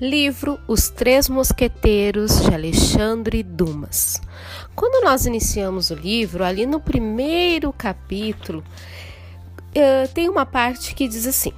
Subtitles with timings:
[0.00, 4.22] Livro Os Três Mosqueteiros de Alexandre Dumas.
[4.72, 8.62] Quando nós iniciamos o livro, ali no primeiro capítulo,
[9.70, 11.52] uh, tem uma parte que diz assim: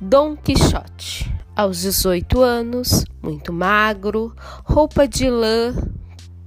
[0.00, 5.74] Dom Quixote, aos 18 anos, muito magro, roupa de lã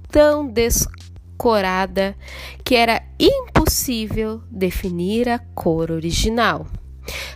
[0.08, 2.16] tão descorada
[2.64, 6.66] que era impossível definir a cor original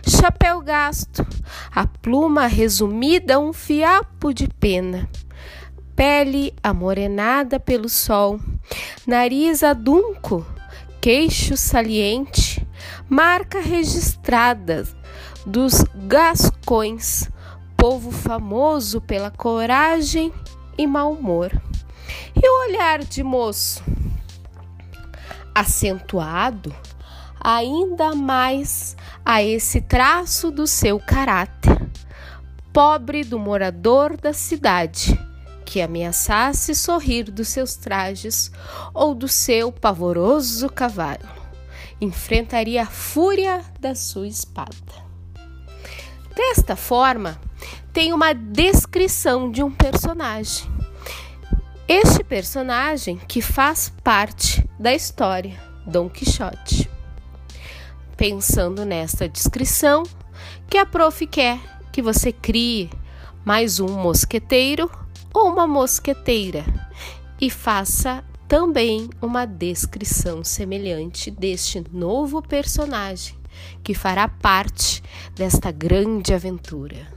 [0.07, 1.25] chapéu gasto,
[1.73, 5.09] a pluma resumida um fiapo de pena,
[5.95, 8.39] pele amorenada pelo sol,
[9.05, 10.45] nariz adunco,
[11.01, 12.65] queixo saliente,
[13.09, 14.87] marca registrada
[15.45, 17.29] dos gascões,
[17.75, 20.33] povo famoso pela coragem
[20.77, 21.51] e mau humor.
[22.35, 23.83] E o olhar de moço,
[25.53, 26.73] acentuado
[27.49, 31.79] ainda mais a esse traço do seu caráter,
[32.73, 35.17] pobre do morador da cidade,
[35.63, 38.51] que ameaçasse sorrir dos seus trajes
[38.93, 41.25] ou do seu pavoroso cavalo,
[42.01, 45.07] enfrentaria a fúria da sua espada.
[46.35, 47.39] Desta forma,
[47.93, 50.69] tem uma descrição de um personagem.
[51.87, 56.86] Este personagem que faz parte da história, Dom Quixote
[58.17, 60.03] pensando nesta descrição
[60.67, 61.59] que a prof quer
[61.91, 62.89] que você crie
[63.45, 64.89] mais um mosqueteiro
[65.33, 66.65] ou uma mosqueteira
[67.39, 73.37] e faça também uma descrição semelhante deste novo personagem
[73.83, 75.03] que fará parte
[75.35, 77.16] desta grande aventura.